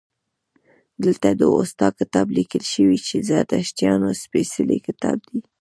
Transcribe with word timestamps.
دلته 1.03 1.29
د 1.33 1.41
اوستا 1.57 1.87
کتاب 1.99 2.25
لیکل 2.37 2.63
شوی 2.73 2.97
چې 3.07 3.15
د 3.19 3.23
زردشتیانو 3.29 4.09
سپیڅلی 4.23 4.77
کتاب 4.87 5.17
دی 5.29 5.39